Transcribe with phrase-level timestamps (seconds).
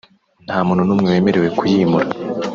[0.45, 2.07] nta muntu n’umwe wemerewe kuyimura